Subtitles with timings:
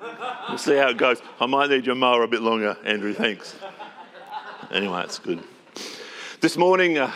[0.46, 1.22] We'll see how it goes.
[1.40, 3.14] I might need your mower a bit longer, Andrew.
[3.14, 3.56] Thanks.
[4.70, 5.42] Anyway, it's good.
[6.40, 7.10] This morning, uh,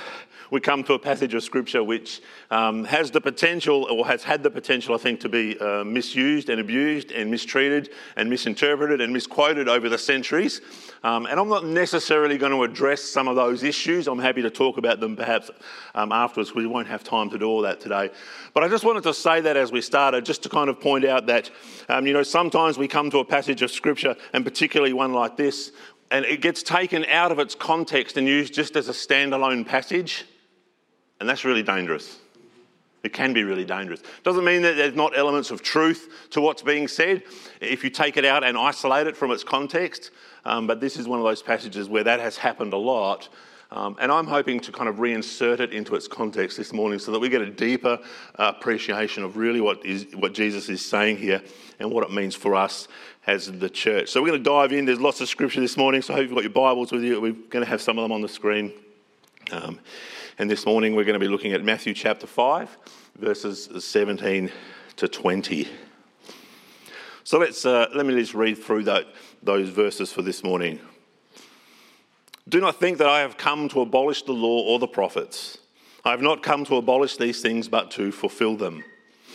[0.50, 4.42] we come to a passage of scripture which um, has the potential, or has had
[4.42, 9.12] the potential, I think, to be uh, misused and abused and mistreated and misinterpreted and
[9.12, 10.60] misquoted over the centuries.
[11.04, 14.08] Um, and I'm not necessarily going to address some of those issues.
[14.08, 15.50] I'm happy to talk about them perhaps
[15.94, 16.54] um, afterwards.
[16.54, 18.10] We won't have time to do all that today.
[18.54, 21.04] But I just wanted to say that as we started, just to kind of point
[21.04, 21.50] out that,
[21.88, 25.36] um, you know, sometimes we come to a passage of scripture, and particularly one like
[25.36, 25.72] this,
[26.10, 30.24] and it gets taken out of its context and used just as a standalone passage.
[31.20, 32.18] And that's really dangerous.
[33.04, 34.02] It can be really dangerous.
[34.24, 37.22] Doesn't mean that there's not elements of truth to what's being said
[37.60, 40.10] if you take it out and isolate it from its context.
[40.44, 43.28] Um, but this is one of those passages where that has happened a lot.
[43.70, 47.12] Um, and I'm hoping to kind of reinsert it into its context this morning so
[47.12, 47.98] that we get a deeper
[48.38, 51.42] uh, appreciation of really what, is, what Jesus is saying here
[51.78, 52.88] and what it means for us
[53.26, 54.08] as the church.
[54.08, 54.86] So we're going to dive in.
[54.86, 57.20] There's lots of scripture this morning, so I hope you've got your Bibles with you.
[57.20, 58.72] We're going to have some of them on the screen.
[59.50, 59.80] Um,
[60.38, 62.76] and this morning we're going to be looking at Matthew chapter 5,
[63.18, 64.50] verses 17
[64.96, 65.68] to 20.
[67.24, 69.06] So let's, uh, let me just read through that,
[69.42, 70.80] those verses for this morning.
[72.48, 75.58] Do not think that I have come to abolish the law or the prophets.
[76.04, 78.82] I have not come to abolish these things, but to fulfill them.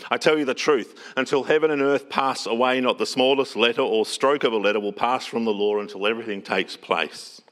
[0.10, 3.82] I tell you the truth, until heaven and earth pass away, not the smallest letter
[3.82, 7.43] or stroke of a letter will pass from the law until everything takes place.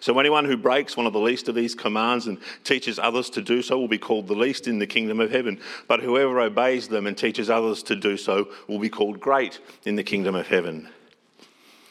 [0.00, 3.42] So anyone who breaks one of the least of these commands and teaches others to
[3.42, 5.60] do so will be called the least in the kingdom of heaven.
[5.88, 9.96] But whoever obeys them and teaches others to do so will be called great in
[9.96, 10.88] the kingdom of heaven.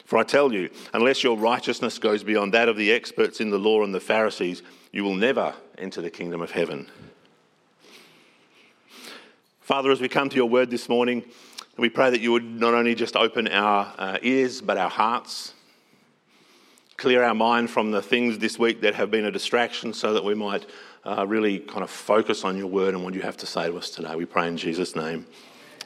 [0.05, 3.57] For I tell you, unless your righteousness goes beyond that of the experts in the
[3.57, 6.89] law and the Pharisees, you will never enter the kingdom of heaven.
[9.61, 11.23] Father, as we come to your word this morning,
[11.77, 15.53] we pray that you would not only just open our uh, ears, but our hearts
[17.01, 20.23] clear our mind from the things this week that have been a distraction so that
[20.23, 20.67] we might
[21.03, 23.75] uh, really kind of focus on your word and what you have to say to
[23.75, 24.15] us today.
[24.15, 25.25] We pray in Jesus' name.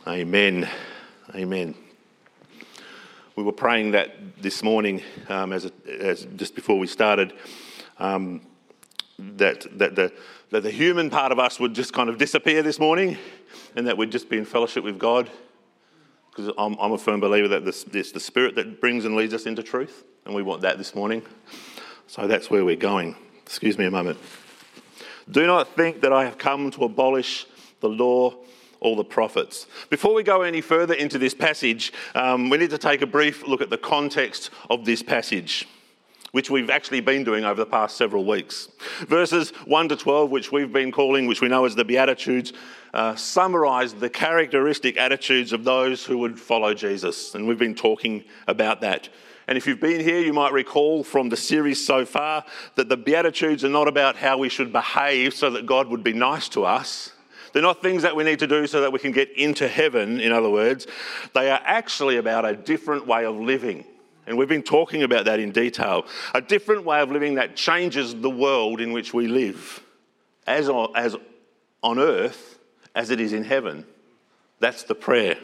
[0.05, 0.69] Amen.
[1.33, 1.73] Amen.
[3.37, 7.31] We were praying that this morning, um, as, a, as, just before we started,
[7.97, 8.41] um,
[9.17, 10.11] that, that, the,
[10.49, 13.17] that the human part of us would just kind of disappear this morning
[13.77, 15.31] and that we'd just be in fellowship with God.
[16.29, 19.33] Because I'm, I'm, a firm believer that this, it's the Spirit that brings and leads
[19.33, 21.21] us into truth and we want that this morning.
[22.07, 23.15] So that's where we're going.
[23.45, 24.17] Excuse me a moment.
[25.29, 27.45] Do not think that I have come to abolish
[27.79, 28.35] the law
[28.79, 29.67] or the prophets.
[29.89, 33.47] Before we go any further into this passage, um, we need to take a brief
[33.47, 35.67] look at the context of this passage
[36.35, 38.67] which we've actually been doing over the past several weeks.
[39.07, 42.51] Verses 1 to 12, which we've been calling, which we know as the Beatitudes,
[42.93, 47.35] uh, summarise the characteristic attitudes of those who would follow Jesus.
[47.35, 49.07] And we've been talking about that
[49.47, 52.43] and if you've been here, you might recall from the series so far
[52.75, 56.13] that the Beatitudes are not about how we should behave so that God would be
[56.13, 57.11] nice to us.
[57.53, 60.19] They're not things that we need to do so that we can get into heaven,
[60.19, 60.87] in other words.
[61.33, 63.85] They are actually about a different way of living.
[64.27, 66.05] And we've been talking about that in detail.
[66.33, 69.81] A different way of living that changes the world in which we live,
[70.47, 71.15] as on, as
[71.83, 72.57] on earth
[72.95, 73.85] as it is in heaven.
[74.59, 75.37] That's the prayer.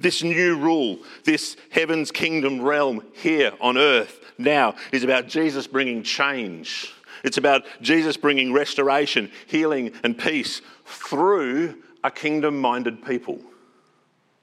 [0.00, 6.02] This new rule, this heaven's kingdom realm here on earth now, is about Jesus bringing
[6.02, 6.92] change.
[7.24, 13.40] It's about Jesus bringing restoration, healing, and peace through a kingdom minded people.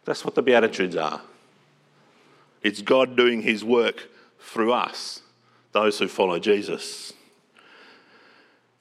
[0.03, 1.21] That's what the Beatitudes are.
[2.61, 4.09] It's God doing his work
[4.39, 5.21] through us,
[5.71, 7.13] those who follow Jesus.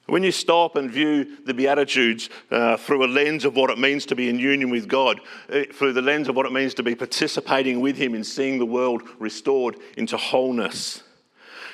[0.07, 4.05] When you stop and view the Beatitudes uh, through a lens of what it means
[4.07, 5.19] to be in union with God,
[5.51, 8.59] uh, through the lens of what it means to be participating with Him in seeing
[8.59, 11.01] the world restored into wholeness,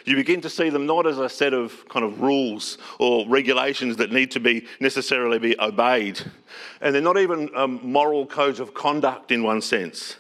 [0.06, 3.98] you begin to see them not as a set of kind of rules or regulations
[3.98, 6.22] that need to be necessarily be obeyed.
[6.80, 10.16] And they're not even um, moral codes of conduct in one sense.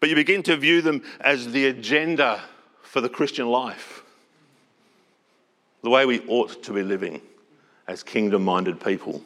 [0.00, 2.40] But you begin to view them as the agenda
[2.82, 3.95] for the Christian life
[5.86, 7.20] the way we ought to be living
[7.86, 9.22] as kingdom minded people.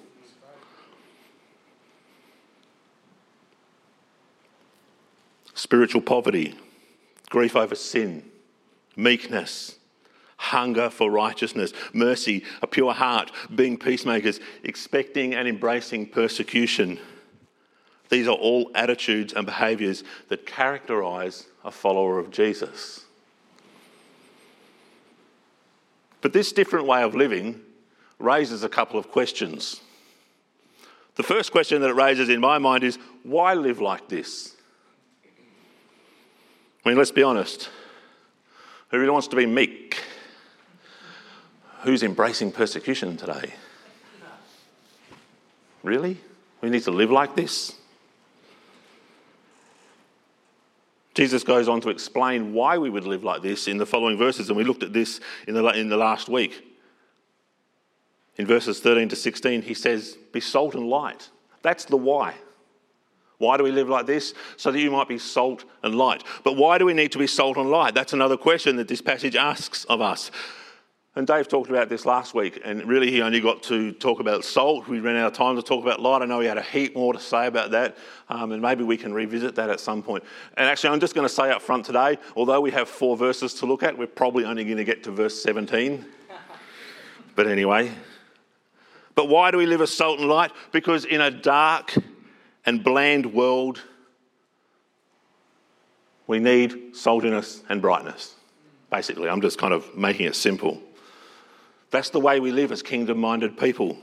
[5.54, 6.54] Spiritual poverty,
[7.30, 8.22] grief over sin,
[8.94, 9.78] meekness,
[10.36, 16.98] hunger for righteousness, mercy, a pure heart, being peacemakers, expecting and embracing persecution.
[18.10, 23.06] These are all attitudes and behaviours that characterise a follower of Jesus.
[26.20, 27.60] But this different way of living
[28.18, 29.80] raises a couple of questions.
[31.16, 34.54] The first question that it raises in my mind is why live like this?
[36.84, 37.68] I mean, let's be honest.
[38.88, 40.02] Who really wants to be meek?
[41.82, 43.54] Who's embracing persecution today?
[45.82, 46.18] Really?
[46.60, 47.74] We need to live like this?
[51.20, 54.48] Jesus goes on to explain why we would live like this in the following verses,
[54.48, 56.64] and we looked at this in the, in the last week.
[58.36, 61.28] In verses 13 to 16, he says, Be salt and light.
[61.60, 62.36] That's the why.
[63.36, 64.32] Why do we live like this?
[64.56, 66.24] So that you might be salt and light.
[66.42, 67.92] But why do we need to be salt and light?
[67.92, 70.30] That's another question that this passage asks of us.
[71.20, 74.42] And Dave talked about this last week, and really he only got to talk about
[74.42, 74.88] salt.
[74.88, 76.22] We ran out of time to talk about light.
[76.22, 77.98] I know he had a heap more to say about that,
[78.30, 80.24] um, and maybe we can revisit that at some point.
[80.56, 83.52] And actually, I'm just going to say up front today, although we have four verses
[83.56, 86.06] to look at, we're probably only going to get to verse 17.
[87.36, 87.92] but anyway.
[89.14, 90.52] But why do we live as salt and light?
[90.72, 91.94] Because in a dark
[92.64, 93.82] and bland world,
[96.26, 98.36] we need saltiness and brightness.
[98.90, 100.82] Basically, I'm just kind of making it simple.
[101.90, 103.98] That's the way we live as kingdom minded people.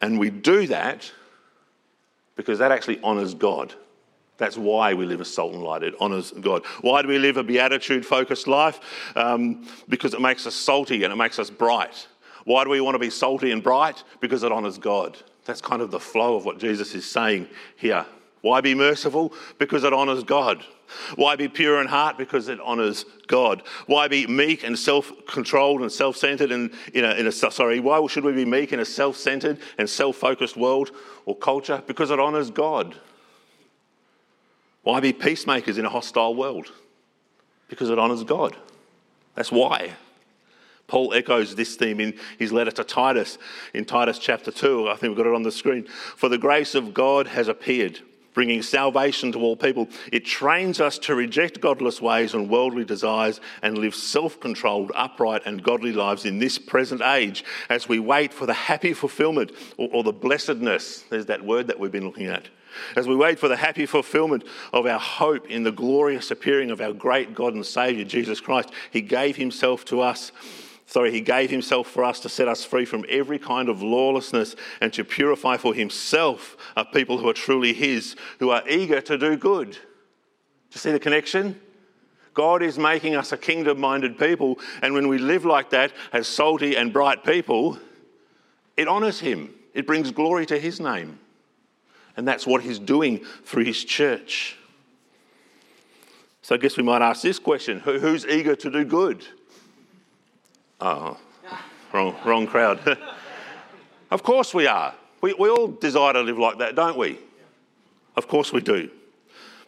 [0.00, 1.10] And we do that
[2.34, 3.74] because that actually honours God.
[4.38, 5.82] That's why we live as salt and light.
[5.82, 6.64] It honours God.
[6.82, 8.80] Why do we live a beatitude focused life?
[9.16, 12.06] Um, because it makes us salty and it makes us bright.
[12.44, 14.04] Why do we want to be salty and bright?
[14.20, 15.16] Because it honours God.
[15.46, 18.04] That's kind of the flow of what Jesus is saying here.
[18.42, 19.32] Why be merciful?
[19.58, 20.64] Because it honours God.
[21.16, 22.18] Why be pure in heart?
[22.18, 23.62] Because it honours God.
[23.86, 27.80] Why be meek and self-controlled and self-centered and in a, in a sorry?
[27.80, 30.90] Why should we be meek in a self-centered and self-focused world
[31.24, 31.82] or culture?
[31.86, 32.96] Because it honours God.
[34.82, 36.72] Why be peacemakers in a hostile world?
[37.68, 38.56] Because it honours God.
[39.34, 39.94] That's why.
[40.86, 43.38] Paul echoes this theme in his letter to Titus
[43.74, 44.88] in Titus chapter 2.
[44.88, 45.86] I think we've got it on the screen.
[46.16, 48.00] For the grace of God has appeared
[48.36, 49.88] bringing salvation to all people.
[50.12, 55.42] It trains us to reject godless ways and worldly desires and live self controlled, upright,
[55.46, 59.88] and godly lives in this present age as we wait for the happy fulfillment or,
[59.90, 61.04] or, the blessedness.
[61.08, 62.48] There's that word that we've been looking at.
[62.94, 66.82] As we wait for the happy fulfillment of our hope in the glorious appearing of
[66.82, 70.30] our great God and Saviour, Jesus Christ, He gave Himself to us
[70.86, 74.54] Sorry, he gave himself for us to set us free from every kind of lawlessness
[74.80, 79.18] and to purify for himself a people who are truly his, who are eager to
[79.18, 79.72] do good.
[79.72, 79.78] Do
[80.72, 81.60] you see the connection?
[82.34, 86.28] God is making us a kingdom minded people, and when we live like that as
[86.28, 87.78] salty and bright people,
[88.76, 89.54] it honours him.
[89.74, 91.18] It brings glory to his name.
[92.16, 94.56] And that's what he's doing through his church.
[96.42, 99.26] So I guess we might ask this question who's eager to do good?
[100.80, 101.16] Oh,
[101.92, 102.98] wrong, wrong crowd.
[104.10, 104.94] of course we are.
[105.20, 107.18] We, we all desire to live like that, don't we?
[108.16, 108.90] Of course we do.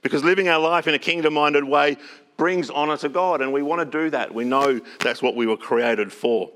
[0.03, 1.97] Because living our life in a kingdom minded way
[2.37, 4.33] brings honour to God, and we want to do that.
[4.33, 6.51] We know that's what we were created for.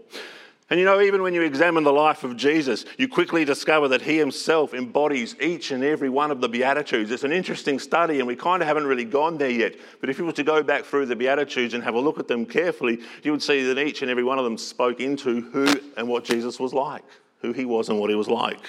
[0.73, 4.01] And you know, even when you examine the life of Jesus, you quickly discover that
[4.01, 7.11] he himself embodies each and every one of the Beatitudes.
[7.11, 9.75] It's an interesting study, and we kind of haven't really gone there yet.
[10.01, 12.27] But if you were to go back through the Beatitudes and have a look at
[12.27, 15.79] them carefully, you would see that each and every one of them spoke into who
[15.99, 17.05] and what Jesus was like,
[17.43, 18.61] who he was and what he was like.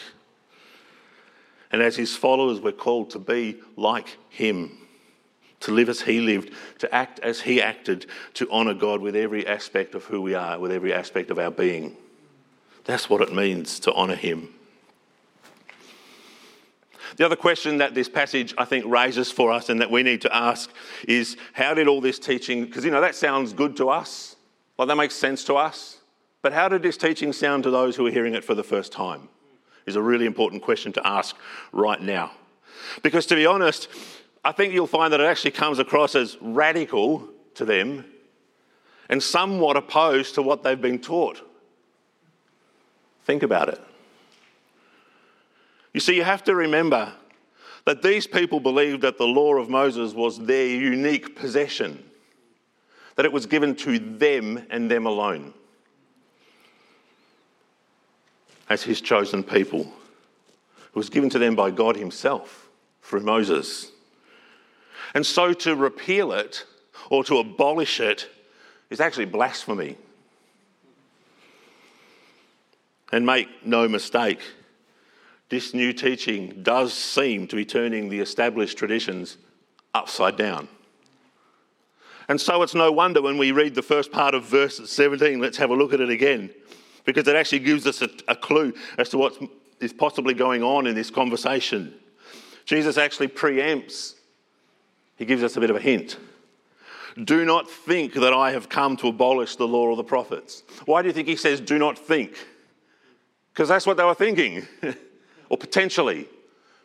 [1.72, 4.83] And as his followers, we're called to be like him
[5.63, 9.48] to live as he lived, to act as he acted, to honour God with every
[9.48, 11.96] aspect of who we are, with every aspect of our being.
[12.84, 14.50] That's what it means to honour him.
[17.15, 20.22] The other question that this passage, I think, raises for us and that we need
[20.22, 20.70] to ask
[21.08, 24.36] is how did all this teaching, because you know, that sounds good to us,
[24.77, 26.00] like that makes sense to us,
[26.41, 28.91] but how did this teaching sound to those who are hearing it for the first
[28.91, 29.29] time?
[29.86, 31.36] Is a really important question to ask
[31.72, 32.32] right now.
[33.01, 33.88] Because to be honest,
[34.43, 38.05] I think you'll find that it actually comes across as radical to them
[39.09, 41.41] and somewhat opposed to what they've been taught.
[43.23, 43.81] Think about it.
[45.93, 47.13] You see, you have to remember
[47.85, 52.03] that these people believed that the law of Moses was their unique possession,
[53.15, 55.53] that it was given to them and them alone
[58.69, 59.81] as his chosen people.
[59.81, 62.69] It was given to them by God Himself
[63.01, 63.92] through Moses.
[65.13, 66.65] And so to repeal it
[67.10, 68.29] or to abolish it
[68.89, 69.98] is actually blasphemy.
[73.12, 74.39] And make no mistake,
[75.50, 79.38] this new teaching does seem to be turning the established traditions
[79.93, 80.67] upside down.
[82.27, 85.58] And so it's no wonder when we read the first part of verse 17, let's
[85.58, 86.50] have a look at it again,
[87.05, 89.38] because it actually gives us a, a clue as to what
[89.79, 91.93] is possibly going on in this conversation.
[92.65, 94.15] Jesus actually preempts,
[95.15, 96.17] he gives us a bit of a hint.
[97.24, 100.63] Do not think that I have come to abolish the law or the prophets.
[100.86, 102.48] Why do you think he says, do not think?
[103.53, 104.67] Because that's what they were thinking,
[105.50, 106.27] or potentially.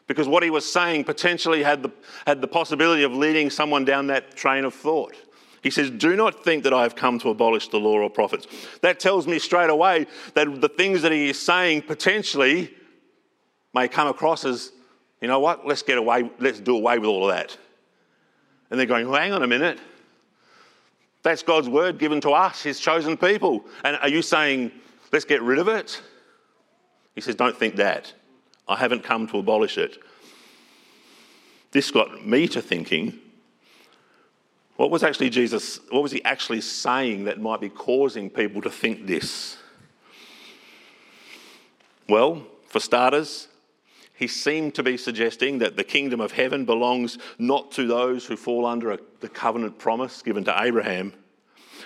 [0.06, 1.90] Because what he was saying potentially had the,
[2.26, 5.14] had the possibility of leading someone down that train of thought.
[5.62, 8.46] He says, Do not think that I have come to abolish the law or prophets.
[8.82, 12.74] That tells me straight away that the things that he is saying potentially
[13.74, 14.72] may come across as,
[15.20, 17.56] you know what, let's get away, let's do away with all of that.
[18.70, 19.78] And they're going, well, hang on a minute.
[21.22, 23.64] That's God's word given to us, his chosen people.
[23.84, 24.72] And are you saying,
[25.12, 26.00] let's get rid of it?
[27.14, 28.12] He says, don't think that.
[28.68, 29.98] I haven't come to abolish it.
[31.70, 33.18] This got me to thinking,
[34.76, 38.70] what was actually Jesus, what was he actually saying that might be causing people to
[38.70, 39.56] think this?
[42.08, 43.48] Well, for starters,
[44.18, 48.36] he seemed to be suggesting that the kingdom of heaven belongs not to those who
[48.36, 51.12] fall under a, the covenant promise given to Abraham,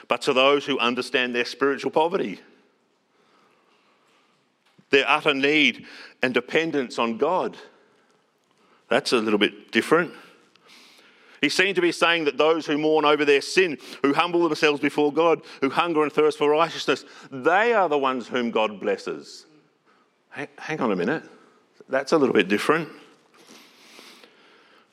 [0.08, 2.40] but to those who understand their spiritual poverty,
[4.88, 5.84] their utter need
[6.22, 7.58] and dependence on God.
[8.88, 10.14] That's a little bit different.
[11.42, 14.80] He seemed to be saying that those who mourn over their sin, who humble themselves
[14.80, 19.44] before God, who hunger and thirst for righteousness, they are the ones whom God blesses.
[20.30, 21.24] Hang, on a minute.
[21.88, 22.88] That's a little bit different.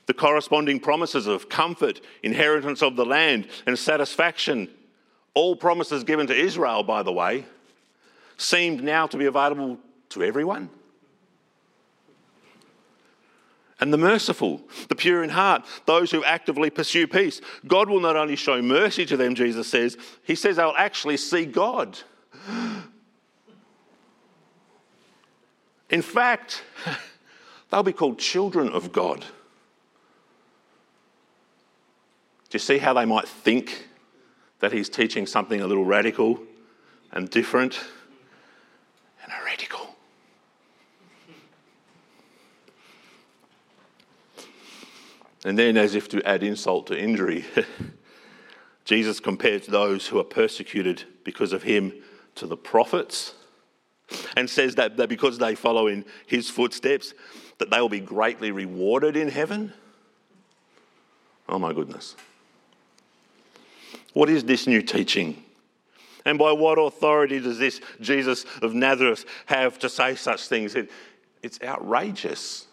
[0.08, 4.68] The corresponding promises of comfort, inheritance of the land, and satisfaction,
[5.36, 7.46] all promises given to Israel, by the way,
[8.38, 9.78] seemed now to be available
[10.10, 10.70] to everyone.
[13.80, 17.40] And the merciful, the pure in heart, those who actively pursue peace.
[17.66, 21.46] God will not only show mercy to them, Jesus says, He says they'll actually see
[21.46, 21.98] God.
[25.90, 26.64] In fact,
[27.70, 29.22] they'll be called children of God.
[32.50, 33.88] Do you see how they might think
[34.60, 36.40] that he's teaching something a little radical
[37.12, 37.80] and different
[39.24, 39.96] and heretical?
[45.46, 47.46] And then, as if to add insult to injury,
[48.86, 51.94] Jesus compares those who are persecuted because of him
[52.36, 53.36] to the prophets
[54.36, 57.14] and says that, that because they follow in his footsteps,
[57.58, 59.74] that they will be greatly rewarded in heaven.
[61.48, 62.16] Oh my goodness.
[64.14, 65.44] What is this new teaching?
[66.26, 70.76] And by what authority does this Jesus of Nazareth have to say such things?
[70.76, 70.90] It,
[71.42, 72.68] it's outrageous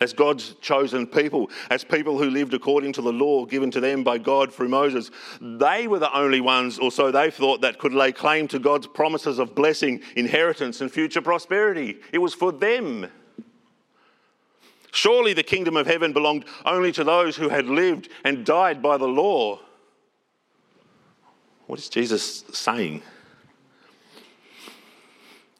[0.00, 4.04] as God's chosen people, as people who lived according to the law given to them
[4.04, 5.10] by God through Moses.
[5.40, 8.86] They were the only ones, or so they thought, that could lay claim to God's
[8.86, 11.98] promises of blessing, inheritance, and future prosperity.
[12.12, 13.06] It was for them.
[14.92, 18.96] Surely the kingdom of heaven belonged only to those who had lived and died by
[18.96, 19.58] the law.
[21.66, 23.02] What is Jesus saying?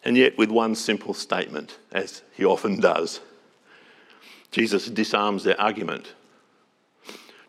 [0.05, 3.21] And yet, with one simple statement, as he often does.
[4.55, 6.15] Jesus disarms their argument.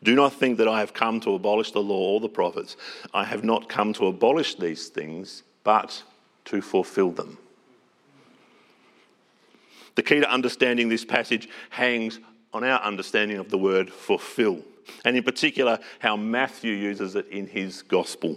[0.01, 2.77] Do not think that I have come to abolish the law or the prophets.
[3.13, 6.01] I have not come to abolish these things, but
[6.45, 7.37] to fulfill them.
[9.93, 12.19] The key to understanding this passage hangs
[12.51, 14.63] on our understanding of the word fulfill,
[15.03, 18.35] and in particular, how Matthew uses it in his gospel.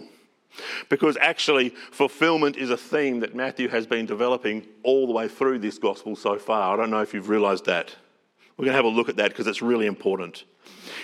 [0.89, 5.57] Because actually, fulfillment is a theme that Matthew has been developing all the way through
[5.57, 6.71] this gospel so far.
[6.71, 7.95] I don't know if you've realised that.
[8.59, 10.43] We're going to have a look at that because it's really important.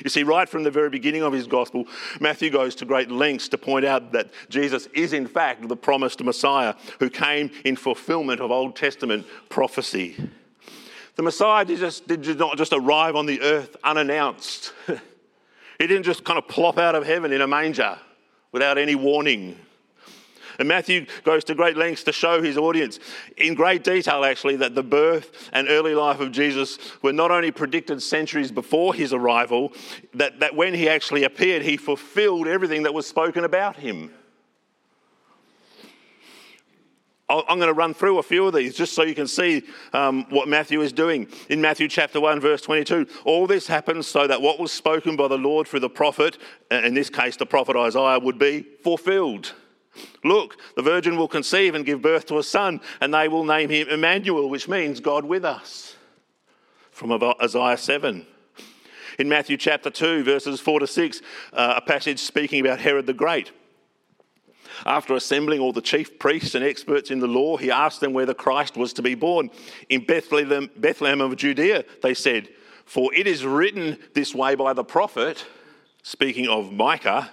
[0.04, 1.86] You see, right from the very beginning of his gospel,
[2.20, 6.22] Matthew goes to great lengths to point out that Jesus is, in fact, the promised
[6.22, 10.18] Messiah who came in fulfillment of Old Testament prophecy.
[11.16, 16.26] The Messiah did, just, did not just arrive on the earth unannounced, he didn't just
[16.26, 17.98] kind of plop out of heaven in a manger
[18.52, 19.58] without any warning.
[20.60, 23.00] And Matthew goes to great lengths to show his audience,
[23.38, 27.52] in great detail actually, that the birth and early life of Jesus were not only
[27.52, 29.74] predicted centuries before his arrival,
[30.14, 34.12] that, that when he actually appeared, he fulfilled everything that was spoken about him.
[37.28, 40.26] I'm going to run through a few of these just so you can see um,
[40.30, 41.28] what Matthew is doing.
[41.50, 45.28] In Matthew chapter 1, verse 22, all this happens so that what was spoken by
[45.28, 46.38] the Lord through the prophet,
[46.70, 49.54] in this case the prophet Isaiah, would be fulfilled.
[50.24, 53.70] Look, the virgin will conceive and give birth to a son, and they will name
[53.70, 55.96] him Emmanuel, which means God with us.
[56.92, 58.26] From Isaiah 7.
[59.20, 61.22] In Matthew chapter 2, verses 4 to 6,
[61.54, 63.52] uh, a passage speaking about Herod the Great.
[64.86, 68.26] After assembling all the chief priests and experts in the law, he asked them where
[68.26, 69.50] the Christ was to be born.
[69.90, 72.50] In Bethlehem, Bethlehem of Judea, they said,
[72.86, 75.46] For it is written this way by the prophet,
[76.04, 77.32] speaking of Micah.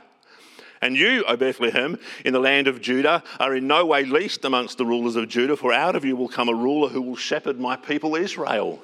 [0.82, 4.78] And you, O Bethlehem, in the land of Judah, are in no way least amongst
[4.78, 7.60] the rulers of Judah, for out of you will come a ruler who will shepherd
[7.60, 8.82] my people Israel.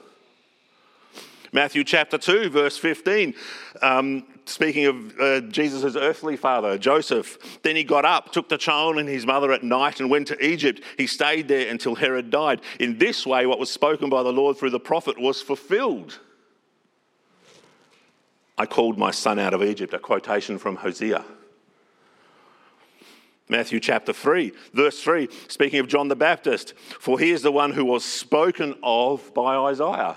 [1.52, 3.35] Matthew chapter 2, verse 15,
[3.83, 7.61] um, speaking of uh, Jesus' earthly father, Joseph.
[7.62, 10.45] Then he got up, took the child and his mother at night, and went to
[10.45, 10.83] Egypt.
[10.99, 12.61] He stayed there until Herod died.
[12.78, 16.19] In this way, what was spoken by the Lord through the prophet was fulfilled.
[18.57, 21.25] I called my son out of Egypt, a quotation from Hosea.
[23.49, 27.73] Matthew chapter 3, verse 3, speaking of John the Baptist, for he is the one
[27.73, 30.17] who was spoken of by Isaiah.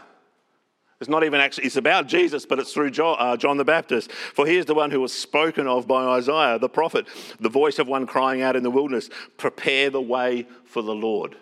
[0.99, 4.11] It's not even actually, it's about Jesus, but it's through John, uh, John, the Baptist.
[4.11, 7.07] For he is the one who was spoken of by Isaiah, the prophet,
[7.39, 11.35] the voice of one crying out in the wilderness, prepare the way for the Lord.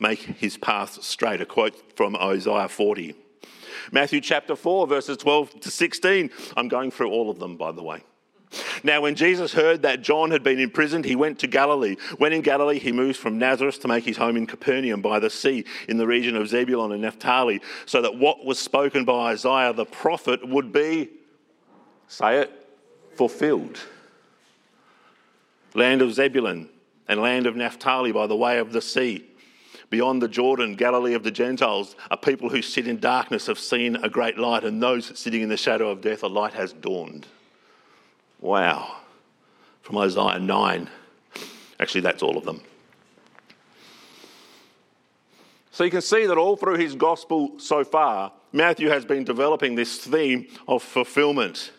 [0.00, 1.42] Make his path straight.
[1.42, 3.14] A quote from Isaiah 40.
[3.90, 6.30] Matthew chapter 4, verses 12 to 16.
[6.56, 8.02] I'm going through all of them, by the way.
[8.84, 11.96] Now, when Jesus heard that John had been imprisoned, he went to Galilee.
[12.18, 15.30] When in Galilee, he moves from Nazareth to make his home in Capernaum by the
[15.30, 19.72] sea in the region of Zebulun and Naphtali, so that what was spoken by Isaiah
[19.72, 21.08] the prophet would be,
[22.08, 22.68] say it,
[23.14, 23.78] fulfilled.
[25.74, 26.68] Land of Zebulun
[27.08, 29.26] and land of Naphtali by the way of the sea.
[29.90, 33.96] Beyond the Jordan, Galilee of the Gentiles, a people who sit in darkness have seen
[33.96, 37.26] a great light, and those sitting in the shadow of death, a light has dawned.
[38.42, 38.96] Wow.
[39.82, 40.90] From Isaiah 9.
[41.80, 42.60] Actually, that's all of them.
[45.70, 49.74] So you can see that all through his gospel so far, Matthew has been developing
[49.74, 51.70] this theme of fulfillment.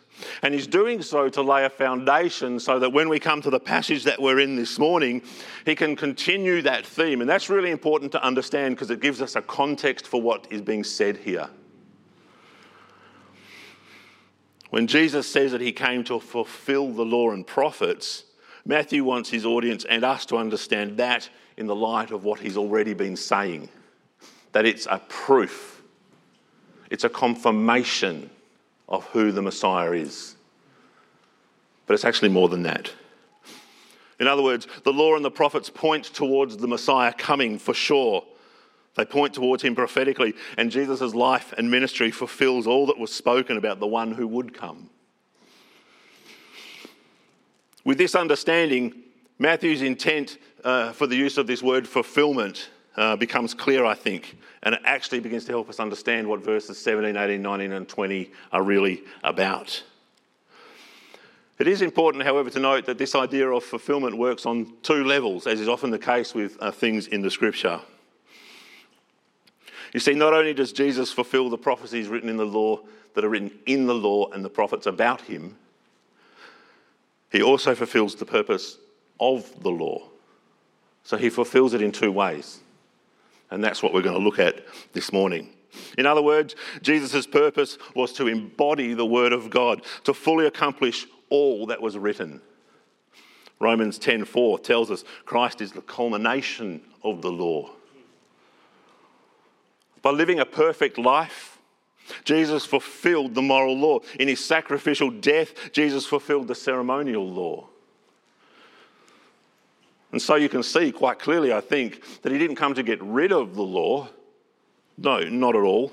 [0.41, 3.59] And he's doing so to lay a foundation so that when we come to the
[3.59, 5.21] passage that we're in this morning,
[5.65, 7.19] he can continue that theme.
[7.21, 10.61] And that's really important to understand because it gives us a context for what is
[10.61, 11.49] being said here.
[14.73, 18.23] When Jesus says that he came to fulfill the law and prophets,
[18.65, 22.57] Matthew wants his audience and us to understand that in the light of what he's
[22.57, 23.69] already been saying.
[24.51, 25.83] That it's a proof,
[26.89, 28.31] it's a confirmation
[28.89, 30.37] of who the Messiah is.
[31.85, 32.91] But it's actually more than that.
[34.19, 38.25] In other words, the law and the prophets point towards the Messiah coming for sure.
[38.95, 43.57] They point towards him prophetically, and Jesus' life and ministry fulfills all that was spoken
[43.57, 44.89] about the one who would come.
[47.83, 48.93] With this understanding,
[49.39, 54.37] Matthew's intent uh, for the use of this word fulfillment uh, becomes clear, I think,
[54.61, 58.31] and it actually begins to help us understand what verses 17, 18, 19, and 20
[58.51, 59.83] are really about.
[61.59, 65.47] It is important, however, to note that this idea of fulfillment works on two levels,
[65.47, 67.81] as is often the case with uh, things in the scripture.
[69.93, 72.79] You see, not only does Jesus fulfill the prophecies written in the law
[73.13, 75.55] that are written in the law and the prophets about him,
[77.31, 78.77] he also fulfills the purpose
[79.19, 80.09] of the law.
[81.03, 82.59] So he fulfills it in two ways.
[83.51, 85.49] And that's what we're going to look at this morning.
[85.97, 91.05] In other words, Jesus' purpose was to embody the Word of God, to fully accomplish
[91.29, 92.41] all that was written.
[93.59, 97.71] Romans 10:4 tells us Christ is the culmination of the law.
[100.03, 101.57] By living a perfect life,
[102.25, 103.99] Jesus fulfilled the moral law.
[104.19, 107.69] In his sacrificial death, Jesus fulfilled the ceremonial law.
[110.11, 113.01] And so you can see quite clearly, I think, that he didn't come to get
[113.01, 114.09] rid of the law.
[114.97, 115.91] No, not at all.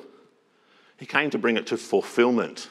[0.99, 2.68] He came to bring it to fulfillment.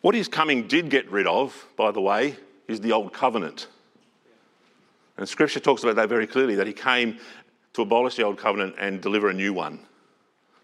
[0.00, 3.68] What his coming did get rid of, by the way, is the old covenant.
[5.16, 7.18] And scripture talks about that very clearly that he came
[7.74, 9.80] to abolish the old covenant and deliver a new one.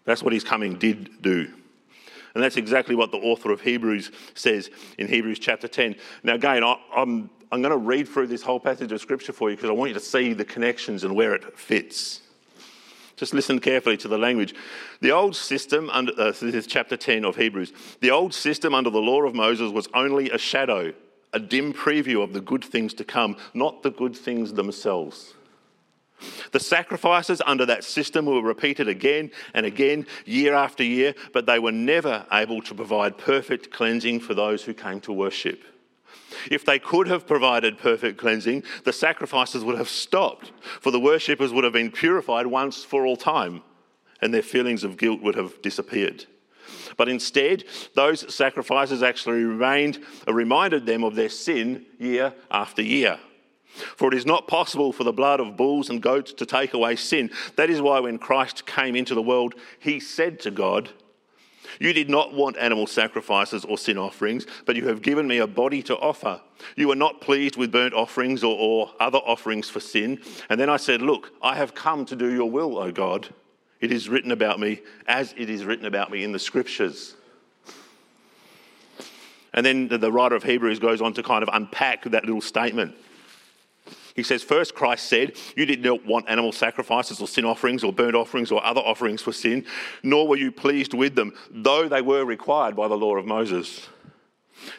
[0.05, 1.51] That's what his coming did do.
[2.33, 5.95] And that's exactly what the author of Hebrews says in Hebrews chapter 10.
[6.23, 9.57] Now, again, I'm, I'm going to read through this whole passage of scripture for you
[9.57, 12.21] because I want you to see the connections and where it fits.
[13.17, 14.55] Just listen carefully to the language.
[15.01, 18.89] The old system, under, uh, this is chapter 10 of Hebrews, the old system under
[18.89, 20.93] the law of Moses was only a shadow,
[21.33, 25.33] a dim preview of the good things to come, not the good things themselves.
[26.51, 31.59] The sacrifices under that system were repeated again and again, year after year, but they
[31.59, 35.63] were never able to provide perfect cleansing for those who came to worship.
[36.49, 41.51] If they could have provided perfect cleansing, the sacrifices would have stopped, for the worshippers
[41.53, 43.63] would have been purified once for all time,
[44.21, 46.25] and their feelings of guilt would have disappeared.
[46.97, 47.63] But instead,
[47.95, 53.19] those sacrifices actually remained, uh, reminded them of their sin year after year.
[53.95, 56.97] For it is not possible for the blood of bulls and goats to take away
[56.97, 57.31] sin.
[57.55, 60.89] That is why when Christ came into the world, he said to God,
[61.79, 65.47] you did not want animal sacrifices or sin offerings, but you have given me a
[65.47, 66.41] body to offer.
[66.75, 70.21] You were not pleased with burnt offerings or, or, other offerings for sin.
[70.49, 73.33] And then I said, Look, I have come to do your will, O God.
[73.81, 77.15] It is written about me as it is written about me in the scriptures.
[79.53, 82.95] And then the writer of Hebrews goes on to kind of unpack that little statement.
[84.15, 87.91] He says, First, Christ said, You did not want animal sacrifices or sin offerings or
[87.91, 89.65] burnt offerings or other offerings for sin,
[90.03, 93.87] nor were you pleased with them, though they were required by the law of Moses.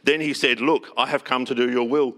[0.05, 2.15] Then he said, Look, I have come to do your will.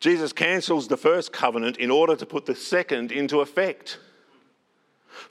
[0.00, 3.98] Jesus cancels the first covenant in order to put the second into effect.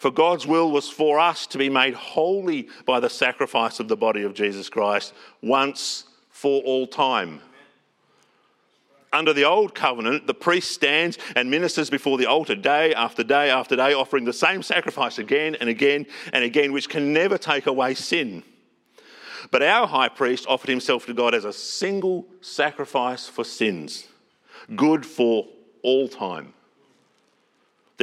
[0.04, 3.96] For God's will was for us to be made holy by the sacrifice of the
[3.96, 7.40] body of Jesus Christ once for all time.
[9.14, 13.50] Under the old covenant, the priest stands and ministers before the altar day after day
[13.50, 17.66] after day, offering the same sacrifice again and again and again, which can never take
[17.66, 18.44] away sin.
[19.52, 24.06] But our high priest offered himself to God as a single sacrifice for sins,
[24.76, 25.48] good for
[25.82, 26.54] all time.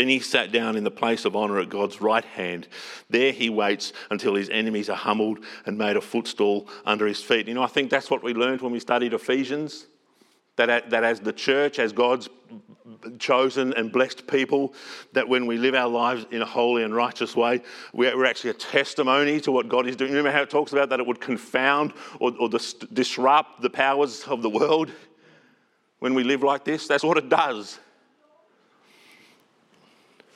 [0.00, 2.68] Then he sat down in the place of honour at God's right hand.
[3.10, 7.46] There he waits until his enemies are humbled and made a footstool under his feet.
[7.46, 9.88] You know, I think that's what we learned when we studied Ephesians
[10.56, 12.30] that, that as the church, as God's
[13.18, 14.72] chosen and blessed people,
[15.12, 17.60] that when we live our lives in a holy and righteous way,
[17.92, 20.12] we're actually a testimony to what God is doing.
[20.12, 24.40] Remember how it talks about that it would confound or, or disrupt the powers of
[24.40, 24.90] the world
[25.98, 26.88] when we live like this?
[26.88, 27.78] That's what it does.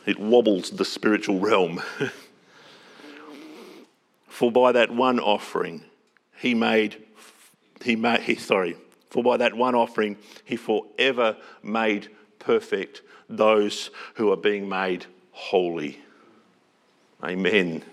[0.07, 1.83] It wobbles the spiritual realm.
[4.29, 5.85] For by that one offering,
[6.39, 7.01] he made,
[7.83, 8.77] he made, he, sorry,
[9.09, 12.09] for by that one offering, he forever made
[12.41, 16.01] perfect those who are being made holy.
[17.23, 17.85] Amen.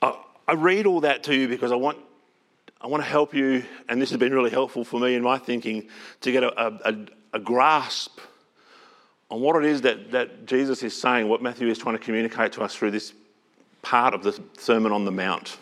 [0.00, 1.98] I, read all that to you because I want,
[2.80, 5.36] I want to help you, and this has been really helpful for me in my
[5.36, 5.88] thinking,
[6.22, 6.96] to get a, a,
[7.34, 8.18] a grasp
[9.32, 12.52] on what it is that, that Jesus is saying, what Matthew is trying to communicate
[12.52, 13.14] to us through this
[13.80, 15.56] part of the Sermon on the Mount.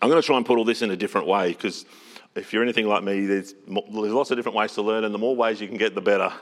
[0.00, 1.86] I'm going to try and put all this in a different way because
[2.36, 5.18] if you're anything like me, there's, there's lots of different ways to learn, and the
[5.18, 6.32] more ways you can get, the better.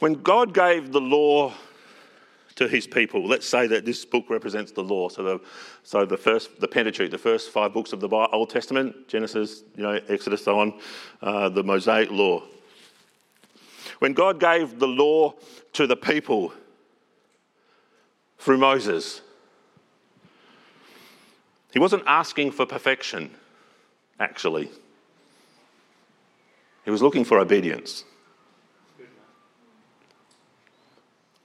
[0.00, 1.54] When God gave the law
[2.58, 5.08] to his people, let's say that this book represents the law.
[5.08, 5.40] So the,
[5.84, 9.84] so the first, the Pentateuch, the first five books of the Old Testament, Genesis, you
[9.84, 10.80] know, Exodus, so on,
[11.22, 12.42] uh, the Mosaic law.
[14.00, 15.34] When God gave the law
[15.74, 16.52] to the people
[18.38, 19.20] through Moses,
[21.72, 23.30] he wasn't asking for perfection,
[24.18, 24.68] actually.
[26.84, 28.02] He was looking for obedience.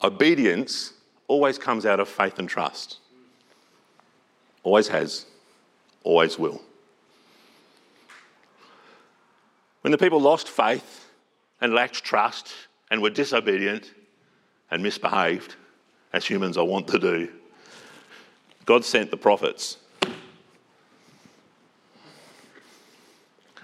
[0.02, 0.94] Obedience
[1.34, 3.00] always comes out of faith and trust.
[4.62, 5.26] Always has,
[6.04, 6.62] always will.
[9.82, 11.10] When the people lost faith
[11.60, 12.54] and lacked trust
[12.92, 13.92] and were disobedient
[14.70, 15.56] and misbehaved,
[16.14, 17.30] as humans are wont to do,
[18.66, 19.78] God sent the prophets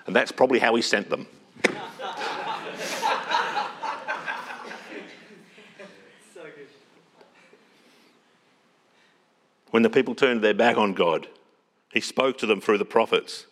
[0.09, 1.27] And that's probably how he sent them.
[9.71, 11.27] When the people turned their back on God,
[11.93, 13.45] He spoke to them through the prophets,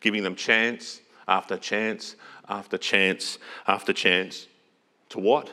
[0.00, 2.16] giving them chance after chance
[2.48, 4.46] after chance after chance.
[5.10, 5.52] To what?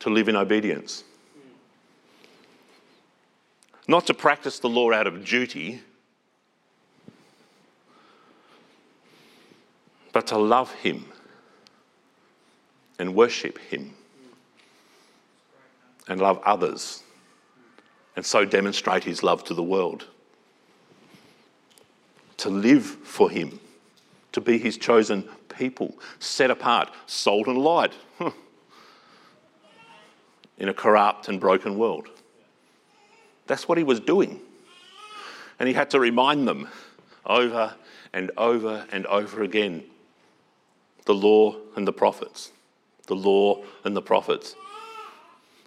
[0.00, 1.04] To live in obedience.
[3.88, 5.82] Not to practice the law out of duty,
[10.12, 11.06] but to love Him
[12.98, 13.94] and worship Him
[16.06, 17.02] and love others
[18.16, 20.06] and so demonstrate His love to the world.
[22.38, 23.60] To live for Him,
[24.32, 27.92] to be His chosen people, set apart, salt and light
[30.58, 32.08] in a corrupt and broken world.
[33.46, 34.40] That's what He was doing.
[35.58, 36.68] And He had to remind them
[37.24, 37.74] over
[38.12, 39.84] and over and over again
[41.04, 42.52] the law and the prophets.
[43.06, 44.54] The law and the prophets.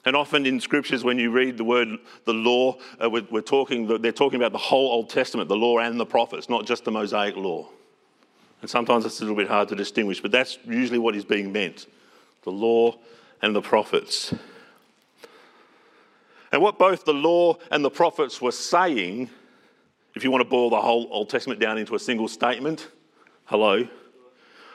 [0.05, 1.89] And often in scriptures, when you read the word
[2.25, 5.79] the law, uh, we're, we're, talking, they're talking about the whole Old Testament, the law
[5.79, 7.67] and the prophets, not just the Mosaic law.
[8.61, 11.51] And sometimes it's a little bit hard to distinguish, but that's usually what is being
[11.51, 11.87] meant
[12.43, 12.95] the law
[13.41, 14.33] and the prophets.
[16.51, 19.31] And what both the law and the prophets were saying,
[20.13, 22.89] if you want to boil the whole Old Testament down into a single statement,
[23.45, 23.87] hello,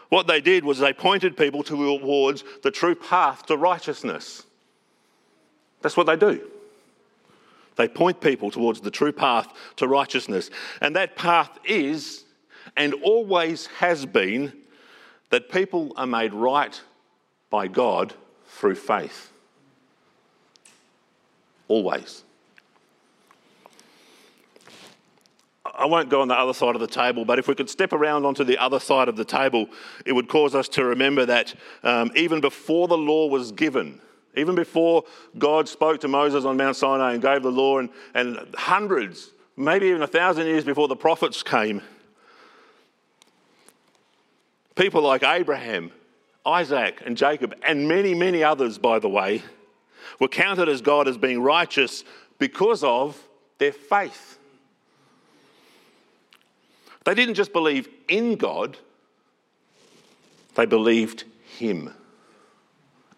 [0.08, 4.44] what they did was they pointed people towards the true path to righteousness.
[5.82, 6.48] That's what they do.
[7.76, 10.50] They point people towards the true path to righteousness.
[10.80, 12.24] And that path is,
[12.76, 14.52] and always has been,
[15.30, 16.78] that people are made right
[17.48, 18.14] by God
[18.46, 19.32] through faith.
[21.68, 22.24] Always.
[25.64, 27.92] I won't go on the other side of the table, but if we could step
[27.92, 29.68] around onto the other side of the table,
[30.04, 34.00] it would cause us to remember that um, even before the law was given,
[34.36, 35.04] even before
[35.38, 39.86] God spoke to Moses on Mount Sinai and gave the law, and, and hundreds, maybe
[39.86, 41.82] even a thousand years before the prophets came,
[44.76, 45.90] people like Abraham,
[46.46, 49.42] Isaac, and Jacob, and many, many others, by the way,
[50.18, 52.04] were counted as God as being righteous
[52.38, 53.20] because of
[53.58, 54.38] their faith.
[57.04, 58.76] They didn't just believe in God,
[60.54, 61.24] they believed
[61.58, 61.92] Him.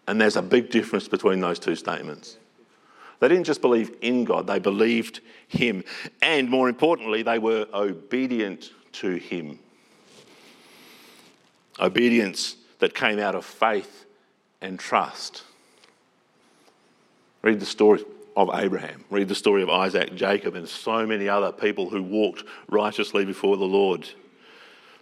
[0.07, 2.37] And there's a big difference between those two statements.
[3.19, 5.83] They didn't just believe in God, they believed Him.
[6.21, 9.59] And more importantly, they were obedient to Him.
[11.79, 14.05] Obedience that came out of faith
[14.61, 15.43] and trust.
[17.41, 18.03] Read the story
[18.35, 19.03] of Abraham.
[19.09, 23.57] Read the story of Isaac, Jacob, and so many other people who walked righteously before
[23.57, 24.09] the Lord.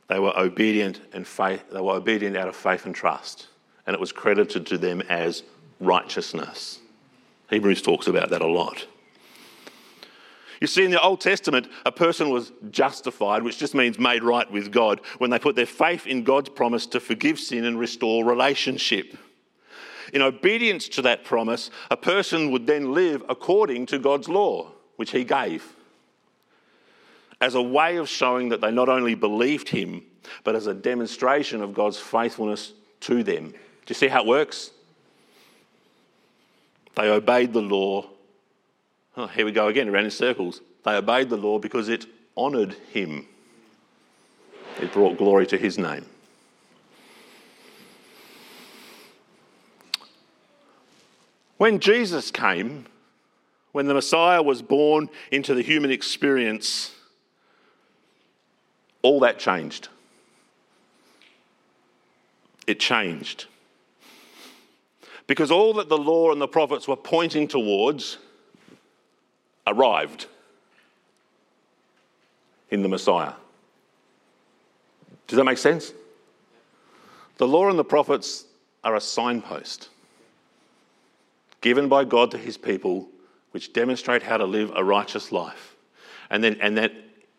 [0.08, 3.48] They were obedient and faith, they were obedient out of faith and trust,
[3.86, 5.44] and it was credited to them as
[5.80, 6.80] righteousness.
[7.50, 8.86] Hebrews talks about that a lot.
[10.62, 14.50] You see, in the Old Testament, a person was justified, which just means made right
[14.52, 18.24] with God, when they put their faith in God's promise to forgive sin and restore
[18.24, 19.18] relationship.
[20.14, 25.12] In obedience to that promise, a person would then live according to God's law, which
[25.12, 25.76] He gave,
[27.40, 30.04] as a way of showing that they not only believed Him,
[30.44, 33.56] but as a demonstration of God's faithfulness to them.
[33.92, 34.72] You see how it works?
[36.96, 38.06] They obeyed the law.
[39.18, 40.62] Oh, here we go again, around in circles.
[40.86, 42.06] They obeyed the law because it
[42.38, 43.28] honoured Him,
[44.80, 46.06] it brought glory to His name.
[51.58, 52.86] When Jesus came,
[53.74, 56.96] when the Messiah was born into the human experience,
[59.02, 59.90] all that changed.
[62.68, 63.48] It changed.
[65.32, 68.18] Because all that the law and the prophets were pointing towards
[69.66, 70.26] arrived
[72.70, 73.32] in the Messiah.
[75.28, 75.94] Does that make sense?
[77.38, 78.44] The law and the prophets
[78.84, 79.88] are a signpost
[81.62, 83.08] given by God to his people,
[83.52, 85.78] which demonstrate how to live a righteous life.
[86.30, 86.92] And then and that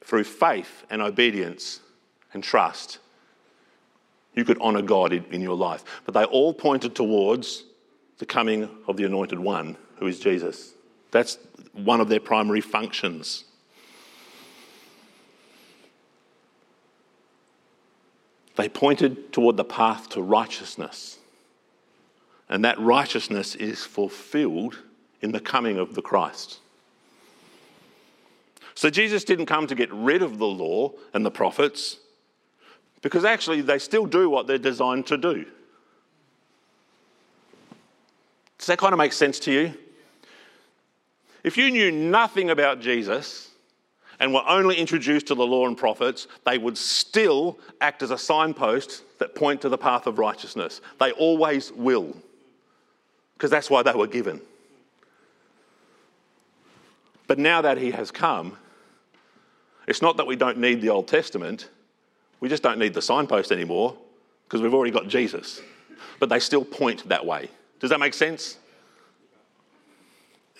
[0.02, 1.80] through faith and obedience
[2.32, 3.00] and trust,
[4.32, 5.84] you could honour God in, in your life.
[6.06, 7.64] But they all pointed towards
[8.22, 10.74] the coming of the anointed one, who is Jesus.
[11.10, 11.38] That's
[11.72, 13.42] one of their primary functions.
[18.54, 21.18] They pointed toward the path to righteousness.
[22.48, 24.78] And that righteousness is fulfilled
[25.20, 26.60] in the coming of the Christ.
[28.76, 31.98] So Jesus didn't come to get rid of the law and the prophets
[33.00, 35.44] because actually they still do what they're designed to do.
[38.62, 39.74] Does that kind of make sense to you?
[41.42, 43.50] if you knew nothing about Jesus
[44.20, 48.18] and were only introduced to the law and prophets, they would still act as a
[48.18, 50.80] signpost that point to the path of righteousness.
[51.00, 52.16] They always will,
[53.34, 54.40] because that's why they were given.
[57.26, 58.56] But now that he has come,
[59.88, 61.68] it's not that we don't need the Old Testament,
[62.38, 63.96] we just don't need the signpost anymore
[64.44, 65.60] because we've already got Jesus.
[66.20, 67.50] But they still point that way.
[67.82, 68.58] Does that make sense?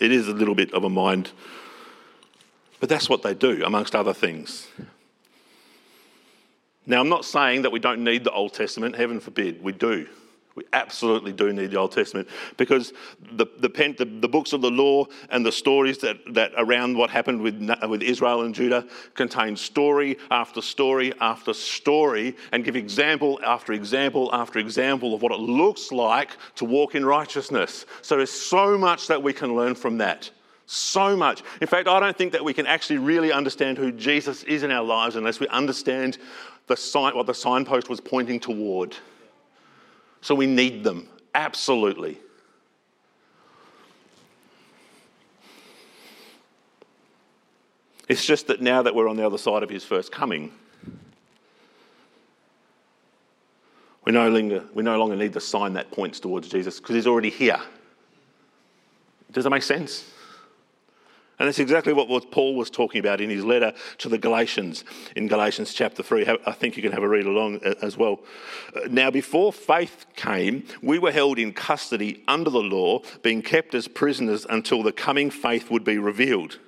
[0.00, 1.30] It is a little bit of a mind,
[2.80, 4.66] but that's what they do, amongst other things.
[6.84, 10.08] Now, I'm not saying that we don't need the Old Testament, heaven forbid, we do.
[10.54, 12.92] We absolutely do need the Old Testament because
[13.32, 16.96] the, the, pen, the, the, books of the law and the stories that, that around
[16.96, 22.76] what happened with, with Israel and Judah contain story after story after story and give
[22.76, 27.86] example after example after example of what it looks like to walk in righteousness.
[28.02, 30.30] So there's so much that we can learn from that.
[30.66, 31.42] So much.
[31.60, 34.70] In fact, I don't think that we can actually really understand who Jesus is in
[34.70, 36.18] our lives unless we understand
[36.66, 38.96] the sign, what the signpost was pointing toward.
[40.22, 42.16] So we need them, absolutely.
[48.08, 50.52] It's just that now that we're on the other side of his first coming,
[54.04, 57.06] we no longer, we no longer need the sign that points towards Jesus because he's
[57.06, 57.60] already here.
[59.32, 60.11] Does that make sense?
[61.42, 64.84] And that's exactly what Paul was talking about in his letter to the Galatians
[65.16, 66.38] in Galatians chapter 3.
[66.46, 68.20] I think you can have a read along uh, as well.
[68.76, 73.74] Uh, now, before faith came, we were held in custody under the law, being kept
[73.74, 76.60] as prisoners until the coming faith would be revealed.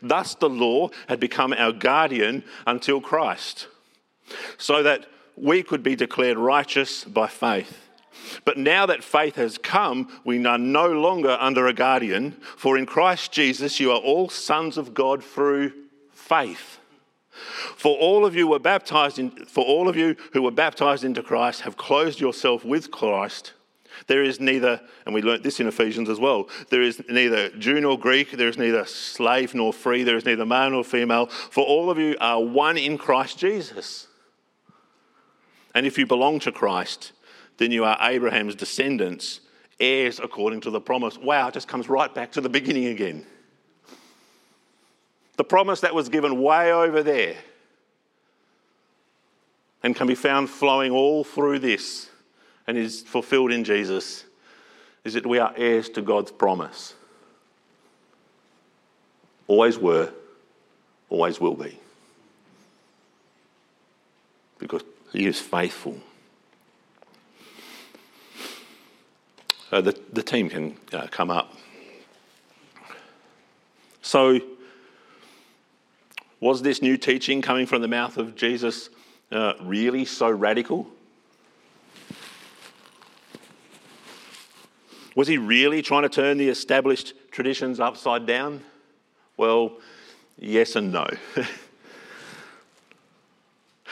[0.00, 3.68] Thus, the law had become our guardian until Christ,
[4.56, 5.04] so that
[5.36, 7.87] we could be declared righteous by faith.
[8.44, 12.86] But now that faith has come, we are no longer under a guardian, for in
[12.86, 15.72] Christ Jesus you are all sons of God through
[16.12, 16.78] faith.
[17.76, 21.22] For all of you were baptized in, for all of you who were baptized into
[21.22, 23.52] Christ have closed yourself with Christ.
[24.06, 27.80] There is neither, and we learnt this in Ephesians as well, there is neither Jew
[27.80, 31.64] nor Greek, there is neither slave nor free, there is neither male nor female, for
[31.64, 34.06] all of you are one in Christ Jesus.
[35.74, 37.12] And if you belong to Christ,
[37.58, 39.40] then you are Abraham's descendants,
[39.78, 41.18] heirs according to the promise.
[41.18, 43.26] Wow, it just comes right back to the beginning again.
[45.36, 47.36] The promise that was given way over there
[49.82, 52.08] and can be found flowing all through this
[52.66, 54.24] and is fulfilled in Jesus
[55.04, 56.94] is that we are heirs to God's promise.
[59.46, 60.12] Always were,
[61.08, 61.78] always will be.
[64.58, 65.98] Because He is faithful.
[69.70, 71.54] Uh, the, the team can uh, come up.
[74.00, 74.40] So,
[76.40, 78.88] was this new teaching coming from the mouth of Jesus
[79.30, 80.86] uh, really so radical?
[85.14, 88.62] Was he really trying to turn the established traditions upside down?
[89.36, 89.78] Well,
[90.38, 91.08] yes and no.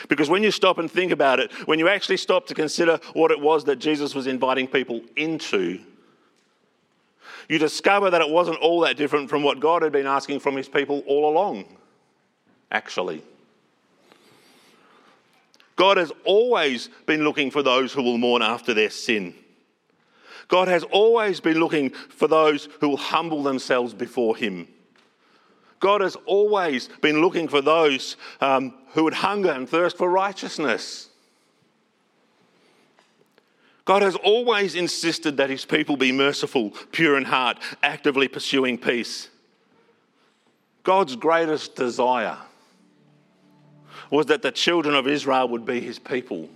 [0.08, 3.30] Because when you stop and think about it, when you actually stop to consider what
[3.30, 5.80] it was that Jesus was inviting people into,
[7.48, 10.56] you discover that it wasn't all that different from what God had been asking from
[10.56, 11.64] his people all along,
[12.70, 13.22] actually.
[15.76, 19.34] God has always been looking for those who will mourn after their sin.
[20.48, 24.68] God has always been looking for those who will humble themselves before him.
[25.80, 31.08] God has always been looking for those um, who would hunger and thirst for righteousness.
[33.84, 39.28] God has always insisted that his people be merciful, pure in heart, actively pursuing peace.
[40.82, 42.38] God's greatest desire
[44.10, 46.48] was that the children of Israel would be his people,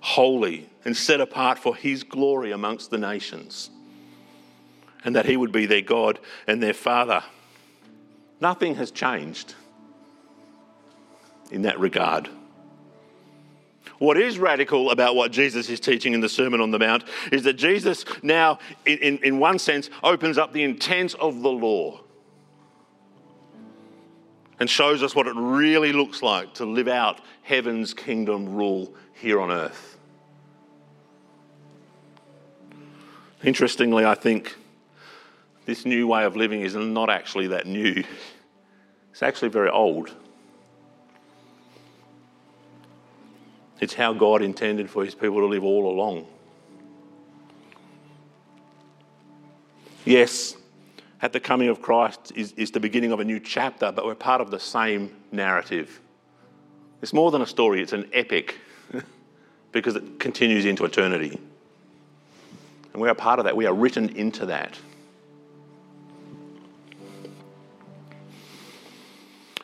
[0.00, 3.70] holy and set apart for his glory amongst the nations,
[5.04, 7.22] and that he would be their God and their Father.
[8.40, 9.54] Nothing has changed
[11.50, 12.28] in that regard.
[13.98, 17.42] What is radical about what Jesus is teaching in the Sermon on the Mount is
[17.44, 22.00] that Jesus now, in, in, in one sense, opens up the intent of the law
[24.60, 29.40] and shows us what it really looks like to live out heaven's kingdom rule here
[29.40, 29.96] on earth.
[33.42, 34.56] Interestingly, I think
[35.68, 38.02] this new way of living is not actually that new,
[39.10, 40.14] it's actually very old.
[43.78, 46.26] It's how God intended for his people to live all along.
[50.06, 50.56] Yes,
[51.20, 54.14] at the coming of Christ is, is the beginning of a new chapter, but we're
[54.14, 56.00] part of the same narrative.
[57.02, 58.56] It's more than a story, it's an epic
[59.72, 61.38] because it continues into eternity.
[62.94, 64.78] And we are part of that, we are written into that.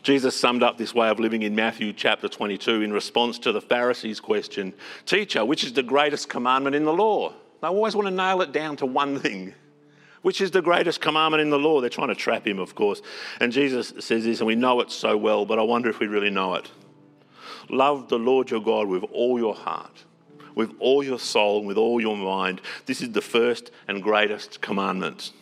[0.04, 3.60] Jesus summed up this way of living in Matthew chapter 22 in response to the
[3.62, 4.74] Pharisees' question
[5.06, 7.32] Teacher, which is the greatest commandment in the law?
[7.62, 9.54] They always want to nail it down to one thing.
[10.20, 11.80] Which is the greatest commandment in the law?
[11.80, 13.00] They're trying to trap him, of course.
[13.40, 16.06] And Jesus says this, and we know it so well, but I wonder if we
[16.06, 16.70] really know it.
[17.70, 20.04] Love the Lord your God with all your heart,
[20.54, 22.60] with all your soul, and with all your mind.
[22.84, 25.32] This is the first and greatest commandment.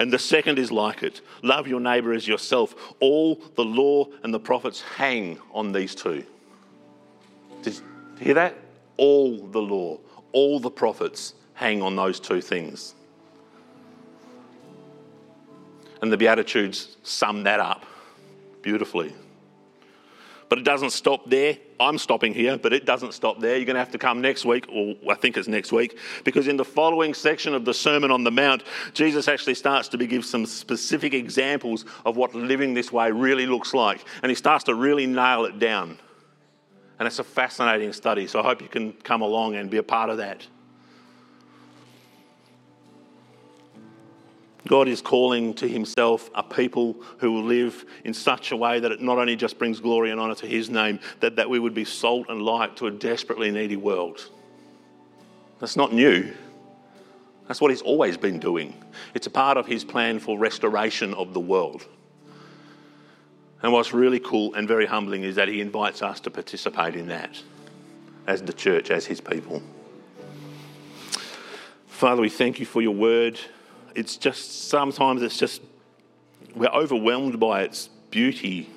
[0.00, 2.74] And the second is like it love your neighbour as yourself.
[3.00, 6.24] All the law and the prophets hang on these two.
[7.62, 7.82] Did you
[8.18, 8.54] hear that?
[8.96, 9.98] All the law,
[10.32, 12.94] all the prophets hang on those two things.
[16.00, 17.84] And the Beatitudes sum that up
[18.62, 19.12] beautifully.
[20.50, 21.56] But it doesn't stop there.
[21.78, 23.56] I'm stopping here, but it doesn't stop there.
[23.56, 26.48] You're going to have to come next week, or I think it's next week, because
[26.48, 30.24] in the following section of the Sermon on the Mount, Jesus actually starts to give
[30.24, 34.04] some specific examples of what living this way really looks like.
[34.22, 35.98] And he starts to really nail it down.
[36.98, 39.82] And it's a fascinating study, so I hope you can come along and be a
[39.82, 40.46] part of that.
[44.66, 48.92] God is calling to himself a people who will live in such a way that
[48.92, 51.74] it not only just brings glory and honour to his name, that, that we would
[51.74, 54.28] be salt and light to a desperately needy world.
[55.58, 56.32] That's not new.
[57.48, 58.74] That's what he's always been doing.
[59.14, 61.86] It's a part of his plan for restoration of the world.
[63.62, 67.08] And what's really cool and very humbling is that he invites us to participate in
[67.08, 67.42] that
[68.26, 69.62] as the church, as his people.
[71.86, 73.38] Father, we thank you for your word
[73.94, 75.62] it's just sometimes it's just
[76.54, 78.68] we're overwhelmed by its beauty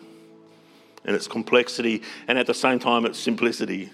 [1.06, 3.92] and its complexity, and at the same time, its simplicity.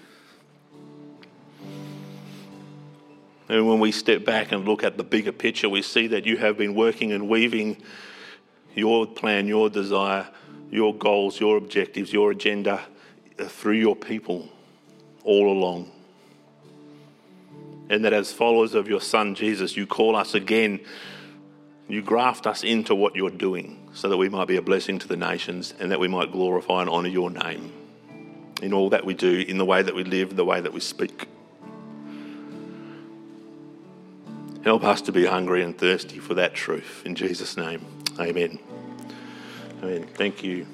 [3.48, 6.36] And when we step back and look at the bigger picture, we see that you
[6.36, 7.82] have been working and weaving
[8.76, 10.28] your plan, your desire,
[10.70, 12.80] your goals, your objectives, your agenda
[13.36, 14.48] through your people
[15.24, 15.90] all along.
[17.90, 20.80] And that as followers of your Son Jesus, you call us again
[21.90, 25.08] you graft us into what you're doing so that we might be a blessing to
[25.08, 27.72] the nations and that we might glorify and honour your name
[28.62, 30.80] in all that we do, in the way that we live, the way that we
[30.80, 31.26] speak.
[34.62, 37.02] Help us to be hungry and thirsty for that truth.
[37.04, 37.84] In Jesus' name,
[38.20, 38.58] amen.
[39.82, 40.06] Amen.
[40.14, 40.66] Thank you.